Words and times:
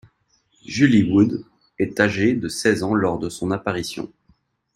Julie 0.65 1.03
Wood 1.03 1.45
est 1.77 1.99
âgée 1.99 2.33
de 2.33 2.47
seize 2.49 2.81
ans 2.81 2.95
lors 2.95 3.19
de 3.19 3.29
son 3.29 3.51
apparition. 3.51 4.11